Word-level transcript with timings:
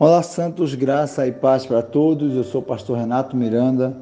Olá, 0.00 0.22
Santos, 0.22 0.76
graça 0.76 1.26
e 1.26 1.32
paz 1.32 1.66
para 1.66 1.82
todos. 1.82 2.32
Eu 2.32 2.44
sou 2.44 2.60
o 2.60 2.64
pastor 2.64 2.98
Renato 2.98 3.36
Miranda, 3.36 4.00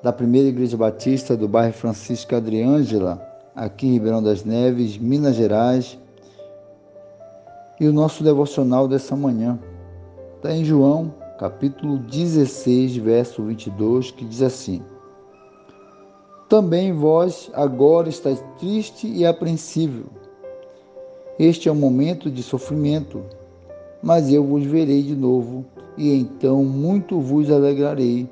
da 0.00 0.12
Primeira 0.12 0.48
Igreja 0.48 0.76
Batista 0.76 1.36
do 1.36 1.48
bairro 1.48 1.72
Francisco 1.72 2.36
Adriângela, 2.36 3.20
aqui 3.52 3.88
em 3.88 3.94
Ribeirão 3.94 4.22
das 4.22 4.44
Neves, 4.44 4.96
Minas 4.96 5.34
Gerais. 5.34 5.98
E 7.80 7.88
o 7.88 7.92
nosso 7.92 8.22
devocional 8.22 8.86
dessa 8.86 9.16
manhã 9.16 9.58
está 10.36 10.54
em 10.54 10.64
João, 10.64 11.12
capítulo 11.40 11.98
16, 11.98 12.98
verso 12.98 13.42
22, 13.42 14.12
que 14.12 14.24
diz 14.24 14.42
assim: 14.42 14.80
Também 16.48 16.92
vós 16.92 17.50
agora 17.52 18.08
estáis 18.08 18.40
triste 18.60 19.08
e 19.08 19.26
apreensível. 19.26 20.04
Este 21.36 21.68
é 21.68 21.72
um 21.72 21.74
momento 21.74 22.30
de 22.30 22.44
sofrimento 22.44 23.24
mas 24.02 24.32
eu 24.32 24.44
vos 24.44 24.64
verei 24.64 25.02
de 25.02 25.14
novo, 25.14 25.64
e 25.96 26.12
então 26.12 26.64
muito 26.64 27.20
vos 27.20 27.50
alegrarei, 27.50 28.28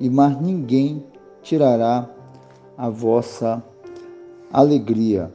e 0.00 0.08
mais 0.08 0.40
ninguém 0.40 1.04
tirará 1.42 2.08
a 2.76 2.88
vossa 2.88 3.62
alegria. 4.52 5.30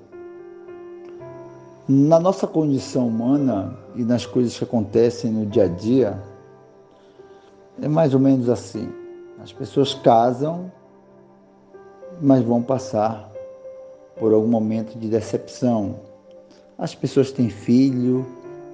Na 1.88 2.20
nossa 2.20 2.48
condição 2.48 3.08
humana 3.08 3.78
e 3.96 4.04
nas 4.04 4.26
coisas 4.26 4.58
que 4.58 4.64
acontecem 4.64 5.32
no 5.32 5.46
dia 5.46 5.64
a 5.64 5.68
dia, 5.68 6.22
é 7.82 7.88
mais 7.88 8.14
ou 8.14 8.20
menos 8.20 8.50
assim. 8.50 8.90
As 9.42 9.54
pessoas 9.54 9.94
casam, 9.94 10.72
mas 12.22 12.44
vão 12.44 12.62
passar 12.62 13.32
por 14.18 14.34
algum 14.34 14.48
momento 14.48 14.98
de 15.00 15.08
decepção. 15.08 15.96
As 16.78 16.94
pessoas 16.94 17.32
têm 17.32 17.50
filho, 17.50 18.26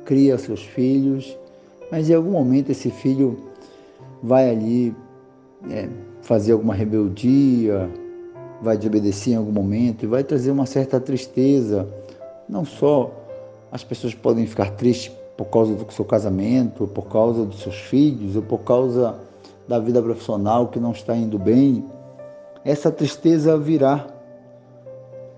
cria 0.06 0.38
seus 0.38 0.62
filhos, 0.62 1.38
mas 1.92 2.10
em 2.10 2.14
algum 2.14 2.32
momento 2.32 2.72
esse 2.72 2.90
filho 2.90 3.38
vai 4.24 4.50
ali 4.50 4.96
é, 5.70 5.90
fazer 6.22 6.54
alguma 6.54 6.74
rebeldia, 6.74 7.90
vai 8.62 8.78
desobedecer 8.78 9.34
em 9.34 9.38
algum 9.38 9.52
momento 9.52 10.04
e 10.04 10.08
vai 10.08 10.24
trazer 10.24 10.52
uma 10.52 10.66
certa 10.66 11.00
tristeza. 11.00 11.88
Não 12.48 12.64
só 12.64 13.12
as 13.72 13.84
pessoas 13.84 14.14
podem 14.14 14.46
ficar 14.46 14.72
tristes 14.72 15.12
por 15.36 15.46
causa 15.46 15.74
do 15.74 15.92
seu 15.92 16.06
casamento, 16.06 16.88
por 16.88 17.08
causa 17.08 17.44
dos 17.44 17.62
seus 17.62 17.76
filhos, 17.76 18.36
ou 18.36 18.42
por 18.42 18.60
causa 18.60 19.16
da 19.68 19.80
vida 19.80 20.02
profissional 20.02 20.68
que 20.68 20.80
não 20.80 20.92
está 20.92 21.16
indo 21.16 21.38
bem. 21.38 21.84
Essa 22.64 22.92
tristeza 22.92 23.58
virá. 23.58 24.08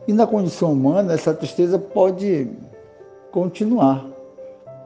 E 0.08 0.14
na 0.14 0.28
condição 0.28 0.72
humana, 0.72 1.14
essa 1.14 1.34
tristeza 1.34 1.80
pode 1.80 2.48
continuar. 3.32 4.17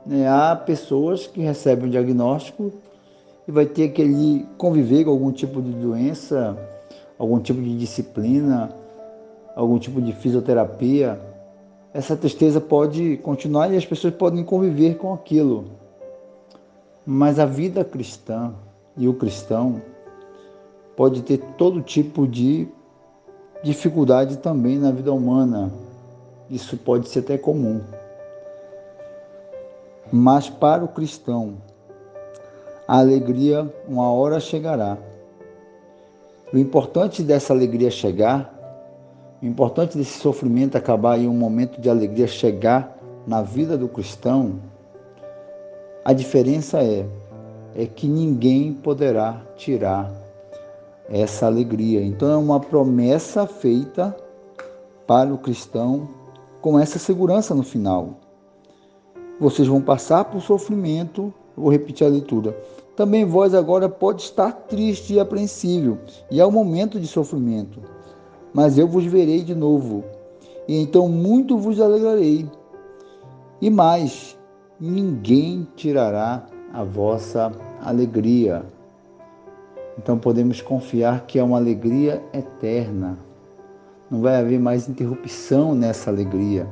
Né? 0.06 0.28
Há 0.28 0.56
pessoas 0.56 1.28
que 1.28 1.42
recebem 1.42 1.88
um 1.88 1.90
diagnóstico 1.90 2.72
e 3.48 3.52
vai 3.52 3.66
ter 3.66 3.90
que 3.90 4.02
ele 4.02 4.46
conviver 4.58 5.04
com 5.06 5.12
algum 5.12 5.32
tipo 5.32 5.62
de 5.62 5.72
doença, 5.72 6.58
algum 7.18 7.40
tipo 7.40 7.62
de 7.62 7.78
disciplina, 7.78 8.70
algum 9.56 9.78
tipo 9.78 10.02
de 10.02 10.14
fisioterapia. 10.14 11.20
Essa 11.94 12.16
tristeza 12.16 12.62
pode 12.62 13.18
continuar 13.18 13.72
e 13.72 13.78
as 13.78 13.86
pessoas 13.86 14.14
podem 14.14 14.44
conviver 14.44 14.96
com 14.96 15.14
aquilo. 15.14 15.66
Mas 17.06 17.40
a 17.40 17.46
vida 17.46 17.84
cristã 17.84 18.54
e 18.96 19.08
o 19.08 19.14
cristão 19.14 19.82
pode 20.96 21.22
ter 21.24 21.38
todo 21.58 21.82
tipo 21.82 22.28
de 22.28 22.68
dificuldade 23.64 24.38
também 24.38 24.78
na 24.78 24.92
vida 24.92 25.12
humana. 25.12 25.72
Isso 26.50 26.78
pode 26.78 27.08
ser 27.08 27.20
até 27.20 27.38
comum. 27.38 27.82
Mas 30.12 30.50
para 30.50 30.84
o 30.84 30.90
cristão, 30.90 31.56
a 32.88 33.00
alegria 33.00 33.74
uma 33.88 34.12
hora 34.12 34.40
chegará. 34.40 34.98
O 36.54 36.58
importante 36.58 37.24
dessa 37.24 37.54
alegria 37.54 37.90
chegar, 37.90 38.54
o 39.42 39.46
importante 39.46 39.98
desse 39.98 40.20
sofrimento 40.20 40.78
acabar 40.78 41.18
e 41.18 41.28
um 41.28 41.34
momento 41.34 41.80
de 41.80 41.90
alegria 41.90 42.28
chegar 42.28 42.98
na 43.26 43.42
vida 43.42 43.78
do 43.78 43.88
cristão, 43.88 44.60
a 46.04 46.12
diferença 46.12 46.84
é 46.84 47.06
é 47.76 47.86
que 47.86 48.08
ninguém 48.08 48.74
poderá 48.74 49.42
tirar 49.56 50.12
essa 51.10 51.46
alegria. 51.46 52.02
Então 52.02 52.32
é 52.32 52.38
uma 52.38 52.60
promessa 52.60 53.48
feita 53.48 54.16
para 55.08 55.34
o 55.34 55.38
cristão 55.38 56.10
com 56.62 56.80
essa 56.80 57.00
segurança 57.00 57.56
no 57.56 57.64
final 57.64 58.18
vocês 59.42 59.68
vão 59.68 59.82
passar 59.82 60.26
por 60.26 60.40
sofrimento. 60.40 61.34
Vou 61.58 61.72
repetir 61.72 62.06
a 62.06 62.10
leitura. 62.10 62.56
Também 62.96 63.26
vós 63.26 63.56
agora 63.56 63.90
pode 63.90 64.22
estar 64.22 64.52
triste 64.52 65.16
e 65.16 65.20
apreensível, 65.20 65.98
e 66.30 66.40
é 66.40 66.46
o 66.46 66.52
momento 66.52 67.00
de 67.00 67.08
sofrimento. 67.08 67.80
Mas 68.54 68.78
eu 68.78 68.88
vos 68.88 69.04
verei 69.06 69.42
de 69.42 69.56
novo, 69.56 70.04
e 70.68 70.80
então 70.80 71.10
muito 71.10 71.58
vos 71.58 71.82
alegrarei. 71.82 72.48
E 73.60 73.70
mais, 73.70 74.38
ninguém 74.80 75.68
tirará 75.76 76.46
a 76.72 76.84
vossa 76.84 77.52
alegria. 77.82 78.64
Então 79.98 80.20
podemos 80.20 80.62
confiar 80.62 81.26
que 81.26 81.40
é 81.40 81.44
uma 81.44 81.58
alegria 81.58 82.22
eterna. 82.34 83.18
Não 84.10 84.22
vai 84.22 84.36
haver 84.36 84.60
mais 84.60 84.88
interrupção 84.88 85.74
nessa 85.74 86.12
alegria. 86.12 86.68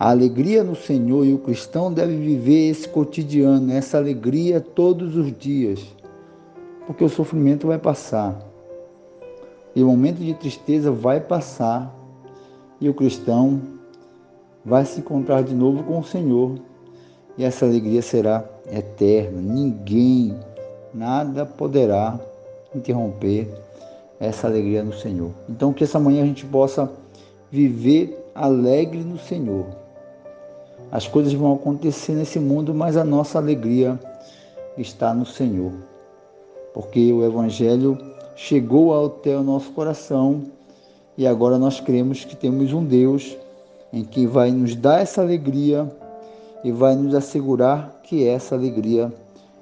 A 0.00 0.10
alegria 0.10 0.62
no 0.62 0.76
Senhor 0.76 1.26
e 1.26 1.34
o 1.34 1.38
cristão 1.38 1.92
deve 1.92 2.14
viver 2.14 2.70
esse 2.70 2.88
cotidiano, 2.88 3.72
essa 3.72 3.98
alegria 3.98 4.60
todos 4.60 5.16
os 5.16 5.36
dias, 5.36 5.84
porque 6.86 7.02
o 7.02 7.08
sofrimento 7.08 7.66
vai 7.66 7.78
passar. 7.78 8.38
E 9.74 9.82
o 9.82 9.88
momento 9.88 10.18
de 10.18 10.34
tristeza 10.34 10.92
vai 10.92 11.18
passar 11.18 11.92
e 12.80 12.88
o 12.88 12.94
cristão 12.94 13.60
vai 14.64 14.84
se 14.84 15.00
encontrar 15.00 15.42
de 15.42 15.52
novo 15.52 15.82
com 15.82 15.98
o 15.98 16.04
Senhor 16.04 16.60
e 17.36 17.42
essa 17.42 17.66
alegria 17.66 18.00
será 18.00 18.44
eterna. 18.70 19.40
Ninguém, 19.40 20.38
nada 20.94 21.44
poderá 21.44 22.20
interromper 22.72 23.52
essa 24.20 24.46
alegria 24.46 24.84
no 24.84 24.92
Senhor. 24.92 25.32
Então 25.48 25.72
que 25.72 25.82
essa 25.82 25.98
manhã 25.98 26.22
a 26.22 26.26
gente 26.26 26.46
possa 26.46 26.88
viver 27.50 28.16
alegre 28.32 29.00
no 29.00 29.18
Senhor 29.18 29.87
as 30.90 31.06
coisas 31.06 31.32
vão 31.34 31.54
acontecer 31.54 32.12
nesse 32.14 32.38
mundo, 32.38 32.74
mas 32.74 32.96
a 32.96 33.04
nossa 33.04 33.38
alegria 33.38 33.98
está 34.76 35.12
no 35.12 35.26
Senhor. 35.26 35.72
Porque 36.72 37.12
o 37.12 37.24
Evangelho 37.24 37.98
chegou 38.34 39.06
até 39.06 39.36
o 39.36 39.42
nosso 39.42 39.70
coração 39.72 40.44
e 41.16 41.26
agora 41.26 41.58
nós 41.58 41.80
cremos 41.80 42.24
que 42.24 42.36
temos 42.36 42.72
um 42.72 42.84
Deus 42.84 43.36
em 43.92 44.04
que 44.04 44.26
vai 44.26 44.50
nos 44.50 44.74
dar 44.74 45.00
essa 45.00 45.20
alegria 45.20 45.90
e 46.64 46.72
vai 46.72 46.94
nos 46.94 47.14
assegurar 47.14 48.00
que 48.02 48.26
essa 48.26 48.54
alegria 48.54 49.12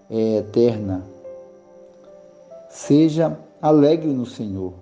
é 0.08 0.38
eterna. 0.38 1.02
Seja 2.68 3.36
alegre 3.60 4.12
no 4.12 4.26
Senhor. 4.26 4.74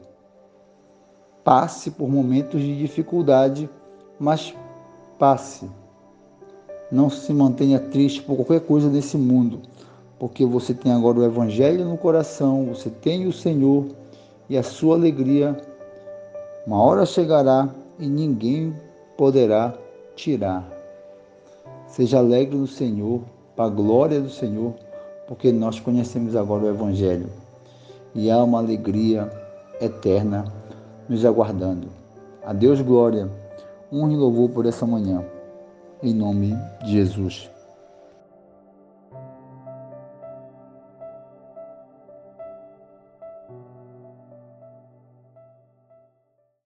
Passe 1.42 1.90
por 1.90 2.08
momentos 2.08 2.60
de 2.60 2.76
dificuldade, 2.76 3.68
mas 4.18 4.54
passe 5.18 5.68
não 6.90 7.08
se 7.10 7.32
mantenha 7.32 7.78
triste 7.78 8.22
por 8.22 8.36
qualquer 8.36 8.60
coisa 8.60 8.88
nesse 8.88 9.16
mundo, 9.16 9.60
porque 10.18 10.44
você 10.44 10.74
tem 10.74 10.92
agora 10.92 11.18
o 11.18 11.24
Evangelho 11.24 11.84
no 11.84 11.96
coração, 11.96 12.66
você 12.66 12.90
tem 12.90 13.26
o 13.26 13.32
Senhor 13.32 13.86
e 14.48 14.56
a 14.56 14.62
sua 14.62 14.94
alegria. 14.94 15.56
Uma 16.66 16.80
hora 16.80 17.06
chegará 17.06 17.68
e 17.98 18.06
ninguém 18.06 18.74
poderá 19.16 19.74
tirar. 20.14 20.68
Seja 21.86 22.18
alegre 22.18 22.56
no 22.56 22.66
Senhor, 22.66 23.20
para 23.56 23.66
a 23.66 23.68
glória 23.68 24.20
do 24.20 24.30
Senhor, 24.30 24.74
porque 25.28 25.52
nós 25.52 25.78
conhecemos 25.78 26.34
agora 26.34 26.64
o 26.64 26.68
Evangelho 26.68 27.28
e 28.14 28.30
há 28.30 28.42
uma 28.42 28.58
alegria 28.58 29.30
eterna 29.80 30.44
nos 31.08 31.24
aguardando. 31.24 31.88
A 32.44 32.52
Deus 32.52 32.80
glória, 32.80 33.28
honra 33.92 34.12
e 34.12 34.16
louvor 34.16 34.50
por 34.50 34.66
essa 34.66 34.86
manhã 34.86 35.24
em 36.04 36.12
nome 36.12 36.54
de 36.84 36.92
Jesus. 36.92 37.53